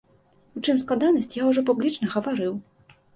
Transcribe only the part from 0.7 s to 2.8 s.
складанасць, я ўжо публічна гаварыў.